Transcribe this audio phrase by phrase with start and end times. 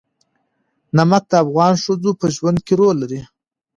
[0.97, 3.21] نمک د افغان ښځو په ژوند کې رول لري.